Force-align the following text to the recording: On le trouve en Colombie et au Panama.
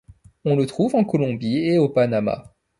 On 0.45 0.55
le 0.55 0.65
trouve 0.65 0.95
en 0.95 1.03
Colombie 1.03 1.57
et 1.59 1.77
au 1.77 1.87
Panama. 1.87 2.55